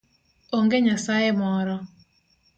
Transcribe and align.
Onge 0.57 0.77
nyasaye 0.81 1.29
moro. 1.41 1.75